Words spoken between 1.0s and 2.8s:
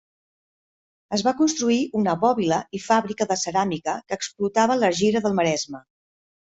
Es va construir una bòbila